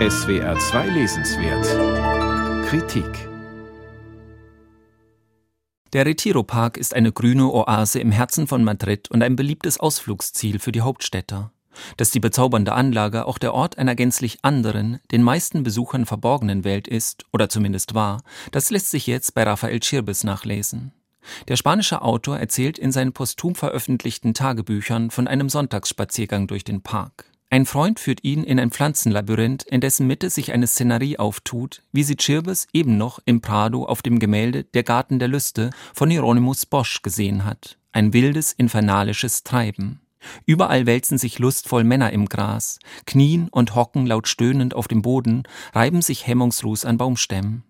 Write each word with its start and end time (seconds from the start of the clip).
SWR 0.00 0.58
2 0.58 0.88
Lesenswert 0.88 2.66
Kritik 2.66 3.28
Der 5.92 6.04
Retiro-Park 6.04 6.76
ist 6.76 6.94
eine 6.94 7.12
grüne 7.12 7.46
Oase 7.46 8.00
im 8.00 8.10
Herzen 8.10 8.48
von 8.48 8.64
Madrid 8.64 9.08
und 9.12 9.22
ein 9.22 9.36
beliebtes 9.36 9.78
Ausflugsziel 9.78 10.58
für 10.58 10.72
die 10.72 10.80
Hauptstädter. 10.80 11.52
Dass 11.96 12.10
die 12.10 12.18
bezaubernde 12.18 12.72
Anlage 12.72 13.24
auch 13.24 13.38
der 13.38 13.54
Ort 13.54 13.78
einer 13.78 13.94
gänzlich 13.94 14.38
anderen, 14.42 14.98
den 15.12 15.22
meisten 15.22 15.62
Besuchern 15.62 16.06
verborgenen 16.06 16.64
Welt 16.64 16.88
ist, 16.88 17.24
oder 17.32 17.48
zumindest 17.48 17.94
war, 17.94 18.24
das 18.50 18.70
lässt 18.70 18.90
sich 18.90 19.06
jetzt 19.06 19.32
bei 19.36 19.44
Rafael 19.44 19.78
Chirbes 19.78 20.24
nachlesen. 20.24 20.92
Der 21.46 21.54
spanische 21.54 22.02
Autor 22.02 22.36
erzählt 22.36 22.80
in 22.80 22.90
seinen 22.90 23.12
posthum 23.12 23.54
veröffentlichten 23.54 24.34
Tagebüchern 24.34 25.12
von 25.12 25.28
einem 25.28 25.48
Sonntagsspaziergang 25.48 26.48
durch 26.48 26.64
den 26.64 26.82
Park. 26.82 27.26
Ein 27.54 27.66
Freund 27.66 28.00
führt 28.00 28.24
ihn 28.24 28.42
in 28.42 28.58
ein 28.58 28.72
Pflanzenlabyrinth, 28.72 29.62
in 29.62 29.80
dessen 29.80 30.08
Mitte 30.08 30.28
sich 30.28 30.52
eine 30.52 30.66
Szenerie 30.66 31.20
auftut, 31.20 31.84
wie 31.92 32.02
sie 32.02 32.16
Chirbes 32.16 32.66
eben 32.72 32.98
noch 32.98 33.20
im 33.26 33.42
Prado 33.42 33.84
auf 33.84 34.02
dem 34.02 34.18
Gemälde 34.18 34.64
Der 34.64 34.82
Garten 34.82 35.20
der 35.20 35.28
Lüste 35.28 35.70
von 35.92 36.10
Hieronymus 36.10 36.66
Bosch 36.66 37.02
gesehen 37.02 37.44
hat. 37.44 37.78
Ein 37.92 38.12
wildes, 38.12 38.52
infernalisches 38.54 39.44
Treiben. 39.44 40.00
Überall 40.46 40.86
wälzen 40.86 41.16
sich 41.16 41.38
lustvoll 41.38 41.84
Männer 41.84 42.12
im 42.12 42.28
Gras, 42.28 42.80
knien 43.06 43.46
und 43.52 43.76
hocken 43.76 44.04
laut 44.04 44.26
stöhnend 44.26 44.74
auf 44.74 44.88
dem 44.88 45.02
Boden, 45.02 45.44
reiben 45.72 46.02
sich 46.02 46.26
hemmungslos 46.26 46.84
an 46.84 46.96
Baumstämmen. 46.96 47.62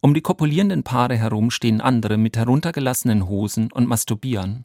Um 0.00 0.14
die 0.14 0.20
kopulierenden 0.20 0.82
Paare 0.82 1.16
herum 1.16 1.52
stehen 1.52 1.80
andere 1.80 2.16
mit 2.16 2.36
heruntergelassenen 2.36 3.28
Hosen 3.28 3.70
und 3.70 3.86
masturbieren. 3.86 4.64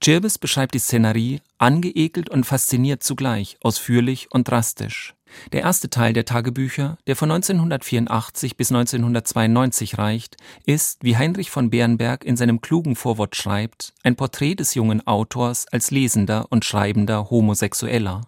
Chirbis 0.00 0.38
beschreibt 0.38 0.74
die 0.74 0.78
Szenerie 0.78 1.40
angeekelt 1.58 2.30
und 2.30 2.44
fasziniert 2.44 3.02
zugleich, 3.02 3.56
ausführlich 3.62 4.28
und 4.30 4.48
drastisch. 4.48 5.14
Der 5.52 5.62
erste 5.62 5.90
Teil 5.90 6.12
der 6.12 6.24
Tagebücher, 6.24 6.98
der 7.06 7.16
von 7.16 7.30
1984 7.30 8.56
bis 8.56 8.70
1992 8.70 9.98
reicht, 9.98 10.36
ist, 10.64 11.02
wie 11.02 11.16
Heinrich 11.16 11.50
von 11.50 11.70
Bernberg 11.70 12.24
in 12.24 12.36
seinem 12.36 12.60
klugen 12.60 12.96
Vorwort 12.96 13.36
schreibt, 13.36 13.94
ein 14.02 14.16
Porträt 14.16 14.56
des 14.56 14.74
jungen 14.74 15.06
Autors 15.06 15.66
als 15.72 15.90
lesender 15.90 16.46
und 16.50 16.64
schreibender 16.64 17.30
Homosexueller. 17.30 18.22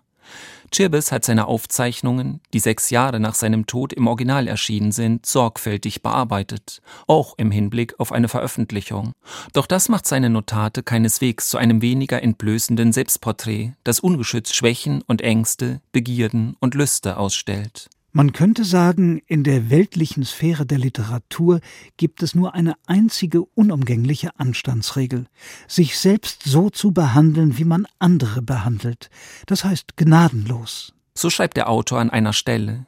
Chirbis 0.76 1.10
hat 1.10 1.24
seine 1.24 1.46
Aufzeichnungen, 1.46 2.42
die 2.52 2.58
sechs 2.58 2.90
Jahre 2.90 3.18
nach 3.18 3.34
seinem 3.34 3.66
Tod 3.66 3.94
im 3.94 4.06
Original 4.06 4.46
erschienen 4.46 4.92
sind, 4.92 5.24
sorgfältig 5.24 6.02
bearbeitet, 6.02 6.82
auch 7.06 7.32
im 7.38 7.50
Hinblick 7.50 7.98
auf 7.98 8.12
eine 8.12 8.28
Veröffentlichung. 8.28 9.12
Doch 9.54 9.66
das 9.66 9.88
macht 9.88 10.06
seine 10.06 10.28
Notate 10.28 10.82
keineswegs 10.82 11.48
zu 11.48 11.56
einem 11.56 11.80
weniger 11.80 12.22
entblößenden 12.22 12.92
Selbstporträt, 12.92 13.72
das 13.84 14.00
ungeschützt 14.00 14.54
Schwächen 14.54 15.00
und 15.06 15.22
Ängste, 15.22 15.80
Begierden 15.92 16.56
und 16.60 16.74
Lüste 16.74 17.16
ausstellt. 17.16 17.88
Man 18.16 18.32
könnte 18.32 18.64
sagen, 18.64 19.20
in 19.26 19.44
der 19.44 19.68
weltlichen 19.68 20.24
Sphäre 20.24 20.64
der 20.64 20.78
Literatur 20.78 21.60
gibt 21.98 22.22
es 22.22 22.34
nur 22.34 22.54
eine 22.54 22.72
einzige 22.86 23.42
unumgängliche 23.42 24.30
Anstandsregel, 24.40 25.26
sich 25.68 25.98
selbst 25.98 26.42
so 26.44 26.70
zu 26.70 26.92
behandeln, 26.92 27.58
wie 27.58 27.66
man 27.66 27.86
andere 27.98 28.40
behandelt, 28.40 29.10
das 29.44 29.64
heißt 29.64 29.98
gnadenlos. 29.98 30.94
So 31.12 31.28
schreibt 31.28 31.58
der 31.58 31.68
Autor 31.68 32.00
an 32.00 32.08
einer 32.08 32.32
Stelle. 32.32 32.86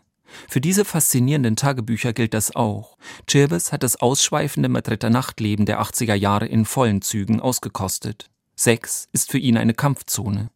Für 0.49 0.63
diese 0.63 0.87
faszinierenden 0.87 1.57
Tagebücher 1.57 2.15
gilt 2.15 2.33
das 2.33 2.57
auch. 2.57 2.97
Chirbes 3.27 3.71
hat 3.71 3.83
das 3.83 3.97
ausschweifende 3.97 4.71
Madrider 4.71 5.11
Nachtleben 5.11 5.67
der 5.67 5.83
80er 5.83 6.15
Jahre 6.15 6.47
in 6.47 6.65
vollen 6.65 7.03
Zügen 7.03 7.41
ausgekostet. 7.41 8.31
Sex 8.57 9.11
ist 9.13 9.31
für 9.31 9.39
ihn 9.39 9.59
eine 9.59 9.75
Kampfzone. 9.75 10.49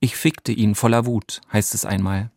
Ich 0.00 0.16
fickte 0.16 0.50
ihn 0.50 0.74
voller 0.74 1.06
Wut, 1.06 1.42
heißt 1.52 1.74
es 1.74 1.84
einmal. 1.84 2.32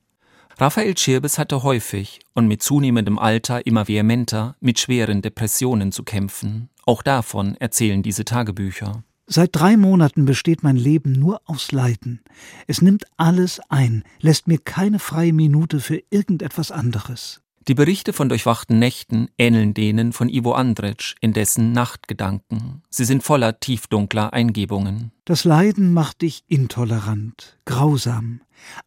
Raphael 0.61 0.97
Schirbes 0.97 1.37
hatte 1.37 1.63
häufig 1.63 2.19
und 2.33 2.49
mit 2.49 2.61
zunehmendem 2.61 3.17
Alter 3.17 3.65
immer 3.65 3.87
vehementer 3.87 4.57
mit 4.59 4.77
schweren 4.77 5.21
Depressionen 5.21 5.93
zu 5.93 6.03
kämpfen. 6.03 6.67
Auch 6.85 7.01
davon 7.01 7.55
erzählen 7.55 8.03
diese 8.03 8.25
Tagebücher. 8.25 9.03
Seit 9.25 9.51
drei 9.53 9.77
Monaten 9.77 10.25
besteht 10.25 10.61
mein 10.61 10.75
Leben 10.75 11.13
nur 11.13 11.39
aus 11.45 11.71
Leiden. 11.71 12.19
Es 12.67 12.81
nimmt 12.81 13.05
alles 13.15 13.61
ein, 13.69 14.03
lässt 14.19 14.47
mir 14.47 14.57
keine 14.57 14.99
freie 14.99 15.31
Minute 15.31 15.79
für 15.79 16.01
irgendetwas 16.09 16.71
anderes. 16.71 17.39
Die 17.69 17.75
Berichte 17.75 18.11
von 18.11 18.27
durchwachten 18.27 18.79
Nächten 18.79 19.29
ähneln 19.37 19.73
denen 19.73 20.11
von 20.11 20.27
Ivo 20.27 20.55
Andrić 20.55 21.15
in 21.21 21.31
dessen 21.31 21.71
Nachtgedanken. 21.71 22.81
Sie 22.89 23.05
sind 23.05 23.23
voller 23.23 23.61
tiefdunkler 23.61 24.33
Eingebungen. 24.33 25.11
Das 25.23 25.45
Leiden 25.45 25.93
macht 25.93 26.21
dich 26.21 26.43
intolerant, 26.47 27.59
grausam. 27.65 28.41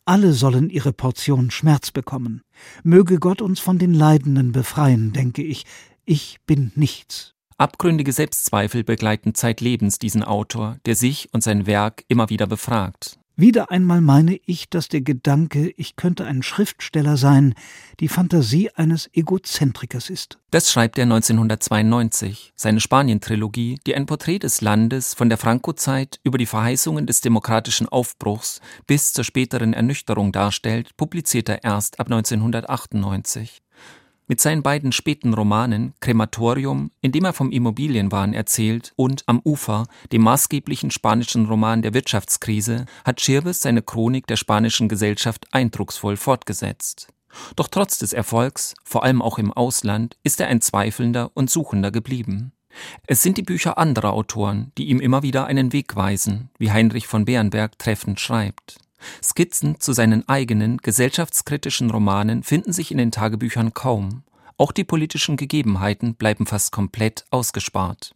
Alle 0.05 0.33
sollen 0.33 0.71
ihre 0.71 0.93
Portion 0.93 1.51
Schmerz 1.51 1.91
bekommen. 1.91 2.43
Möge 2.83 3.19
Gott 3.19 3.43
uns 3.43 3.61
von 3.61 3.79
den 3.79 3.95
Leidenden 3.95 4.53
befreien, 4.53 5.13
denke 5.13 5.43
ich. 5.43 5.65
Ich 6.05 6.39
bin 6.47 6.73
nichts. 6.75 7.35
Abgründige 7.59 8.13
Selbstzweifel 8.13 8.83
begleiten 8.83 9.35
zeitlebens 9.35 9.99
diesen 9.99 10.25
Autor, 10.25 10.79
der 10.85 10.97
sich 10.97 11.29
und 11.33 11.43
sein 11.43 11.67
Werk 11.67 12.05
immer 12.09 12.29
wieder 12.29 12.47
befragt. 12.47 13.19
Wieder 13.43 13.73
einmal 13.73 14.01
meine 14.01 14.39
ich, 14.47 14.69
dass 14.71 14.87
der 14.87 15.01
Gedanke, 15.01 15.75
ich 15.77 15.97
könnte 15.97 16.25
ein 16.27 16.45
Schriftsteller 16.45 17.17
sein, 17.17 17.55
die 17.99 18.07
Fantasie 18.07 18.71
eines 18.71 19.11
Egozentrikers 19.13 20.11
ist. 20.11 20.39
Das 20.53 20.71
schreibt 20.71 20.97
er 20.97 21.07
1992, 21.07 22.53
seine 22.55 22.79
Spanien-Trilogie, 22.79 23.81
die 23.85 23.97
ein 23.97 24.07
Porträt 24.07 24.39
des 24.39 24.61
Landes 24.61 25.15
von 25.15 25.29
der 25.29 25.39
Franco-Zeit 25.39 26.21
über 26.23 26.39
die 26.39 26.47
Verheißungen 26.47 27.09
des 27.09 27.21
demokratischen 27.21 27.89
Aufbruchs 27.89 28.61
bis 28.87 29.13
zur 29.13 29.25
späteren 29.25 29.73
Ernüchterung 29.73 30.31
darstellt, 30.31 30.97
publiziert 30.97 31.49
er 31.49 31.65
erst 31.65 31.99
ab 31.99 32.07
1998. 32.07 33.62
Mit 34.33 34.41
seinen 34.41 34.63
beiden 34.63 34.93
späten 34.93 35.35
Romanen 35.35 35.93
Krematorium, 36.01 36.91
in 37.03 37.13
dem 37.13 37.27
er 37.27 37.35
vom 37.35 37.51
Immobilienwahn 37.51 38.33
erzählt, 38.33 38.95
und 38.97 39.25
Am 39.27 39.43
Ufer, 39.45 39.85
dem 40.11 40.23
maßgeblichen 40.23 40.91
spanischen 40.91 41.45
Roman 41.45 41.83
der 41.83 41.93
Wirtschaftskrise, 41.93 42.87
hat 43.05 43.21
Schirves 43.21 43.61
seine 43.61 43.83
Chronik 43.83 44.27
der 44.27 44.37
spanischen 44.37 44.89
Gesellschaft 44.89 45.45
eindrucksvoll 45.53 46.17
fortgesetzt. 46.17 47.09
Doch 47.57 47.69
trotz 47.69 47.99
des 47.99 48.15
Erfolgs, 48.15 48.73
vor 48.83 49.05
allem 49.05 49.21
auch 49.21 49.37
im 49.37 49.53
Ausland, 49.53 50.17
ist 50.23 50.41
er 50.41 50.47
ein 50.47 50.63
Zweifelnder 50.63 51.31
und 51.35 51.51
Suchender 51.51 51.91
geblieben. 51.91 52.53
Es 53.07 53.21
sind 53.21 53.37
die 53.37 53.43
Bücher 53.43 53.77
anderer 53.77 54.15
Autoren, 54.15 54.73
die 54.79 54.89
ihm 54.89 55.01
immer 55.01 55.23
wieder 55.23 55.45
einen 55.45 55.75
Weg 55.75 55.95
weisen, 55.95 56.49
wie 56.57 56.73
Heinrich 56.73 57.07
von 57.07 57.27
Bärenberg 57.27 57.79
treffend 57.79 58.19
schreibt. 58.19 58.79
Skizzen 59.23 59.81
zu 59.81 59.93
seinen 59.93 60.29
eigenen 60.29 60.79
gesellschaftskritischen 60.79 61.91
Romanen 61.91 62.43
finden 62.43 62.73
sich 62.73 62.91
in 62.91 62.99
den 62.99 63.11
Tagebüchern 63.11 63.75
kaum. 63.75 64.23
Auch 64.57 64.73
die 64.73 64.85
politischen 64.85 65.37
Gegebenheiten 65.37 66.15
bleiben 66.15 66.47
fast 66.47 66.73
komplett 66.73 67.25
ausgespart. 67.31 68.15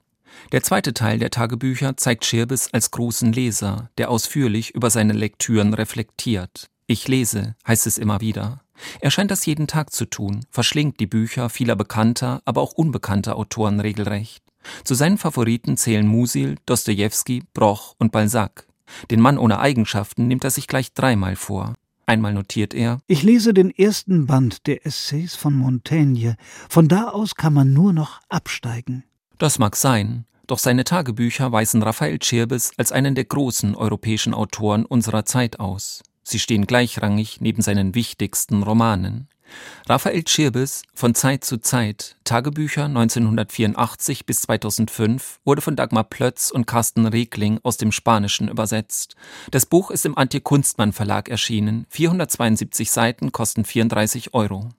Der 0.52 0.62
zweite 0.62 0.94
Teil 0.94 1.18
der 1.18 1.30
Tagebücher 1.30 1.96
zeigt 1.96 2.24
Schirbes 2.24 2.72
als 2.72 2.90
großen 2.90 3.32
Leser, 3.32 3.90
der 3.98 4.10
ausführlich 4.10 4.74
über 4.74 4.90
seine 4.90 5.12
Lektüren 5.12 5.74
reflektiert. 5.74 6.68
Ich 6.86 7.08
lese, 7.08 7.56
heißt 7.66 7.86
es 7.86 7.98
immer 7.98 8.20
wieder. 8.20 8.60
Er 9.00 9.10
scheint 9.10 9.30
das 9.30 9.46
jeden 9.46 9.66
Tag 9.66 9.92
zu 9.92 10.04
tun, 10.04 10.44
verschlingt 10.50 11.00
die 11.00 11.06
Bücher 11.06 11.48
vieler 11.48 11.76
bekannter, 11.76 12.42
aber 12.44 12.60
auch 12.60 12.72
unbekannter 12.72 13.36
Autoren 13.36 13.80
regelrecht. 13.80 14.42
Zu 14.84 14.94
seinen 14.94 15.18
Favoriten 15.18 15.76
zählen 15.76 16.06
Musil, 16.06 16.56
Dostoevsky, 16.66 17.42
Broch 17.54 17.94
und 17.98 18.12
Balzac. 18.12 18.66
Den 19.10 19.20
Mann 19.20 19.38
ohne 19.38 19.58
Eigenschaften 19.58 20.28
nimmt 20.28 20.44
er 20.44 20.50
sich 20.50 20.66
gleich 20.66 20.92
dreimal 20.92 21.36
vor. 21.36 21.74
Einmal 22.06 22.32
notiert 22.32 22.72
er 22.72 23.00
Ich 23.08 23.24
lese 23.24 23.52
den 23.52 23.70
ersten 23.70 24.26
Band 24.26 24.66
der 24.66 24.86
Essays 24.86 25.34
von 25.34 25.54
Montaigne. 25.54 26.36
Von 26.68 26.86
da 26.86 27.08
aus 27.08 27.34
kann 27.34 27.52
man 27.52 27.72
nur 27.72 27.92
noch 27.92 28.20
absteigen. 28.28 29.02
Das 29.38 29.58
mag 29.58 29.74
sein, 29.74 30.24
doch 30.46 30.58
seine 30.58 30.84
Tagebücher 30.84 31.50
weisen 31.50 31.82
Raphael 31.82 32.18
Chirbes 32.20 32.70
als 32.76 32.92
einen 32.92 33.16
der 33.16 33.24
großen 33.24 33.74
europäischen 33.74 34.34
Autoren 34.34 34.86
unserer 34.86 35.24
Zeit 35.24 35.58
aus. 35.58 36.04
Sie 36.22 36.38
stehen 36.38 36.66
gleichrangig 36.66 37.40
neben 37.40 37.62
seinen 37.62 37.94
wichtigsten 37.94 38.62
Romanen. 38.62 39.28
Raphael 39.88 40.22
Chirbes 40.24 40.82
von 40.94 41.14
Zeit 41.14 41.44
zu 41.44 41.58
Zeit, 41.58 42.16
Tagebücher 42.24 42.86
1984 42.86 44.26
bis 44.26 44.42
2005, 44.42 45.40
wurde 45.44 45.62
von 45.62 45.76
Dagmar 45.76 46.04
Plötz 46.04 46.50
und 46.50 46.66
Carsten 46.66 47.06
Regling 47.06 47.60
aus 47.62 47.76
dem 47.76 47.92
Spanischen 47.92 48.48
übersetzt. 48.48 49.16
Das 49.50 49.66
Buch 49.66 49.90
ist 49.90 50.04
im 50.04 50.18
Antje 50.18 50.40
Kunstmann 50.40 50.92
Verlag 50.92 51.28
erschienen. 51.28 51.86
472 51.90 52.90
Seiten 52.90 53.32
kosten 53.32 53.64
34 53.64 54.34
Euro. 54.34 54.70